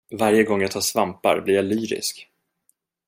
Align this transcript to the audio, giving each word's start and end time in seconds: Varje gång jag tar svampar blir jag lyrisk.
Varje 0.17 0.43
gång 0.43 0.61
jag 0.61 0.71
tar 0.71 0.81
svampar 0.81 1.41
blir 1.41 1.55
jag 1.55 1.65
lyrisk. 1.65 2.29